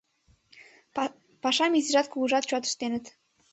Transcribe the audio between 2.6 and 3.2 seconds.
ыштеныт.